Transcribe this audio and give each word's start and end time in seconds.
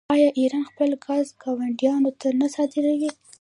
آیا 0.15 0.29
ایران 0.39 0.63
خپل 0.69 0.89
ګاز 1.05 1.25
ګاونډیانو 1.41 2.11
ته 2.19 2.27
نه 2.39 2.47
صادروي؟ 2.55 3.09